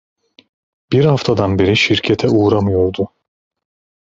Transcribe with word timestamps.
Bir 0.91 1.05
haftadan 1.05 1.59
beri 1.59 1.77
şirkete 1.77 2.29
uğramıyordu. 2.29 3.09